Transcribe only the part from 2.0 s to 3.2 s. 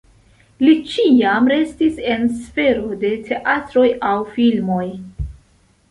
en sfero de